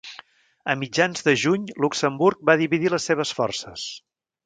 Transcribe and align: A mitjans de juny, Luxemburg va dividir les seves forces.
A 0.73 0.75
mitjans 0.83 1.27
de 1.27 1.35
juny, 1.43 1.69
Luxemburg 1.85 2.43
va 2.51 2.59
dividir 2.65 2.95
les 2.97 3.11
seves 3.13 3.39
forces. 3.43 3.89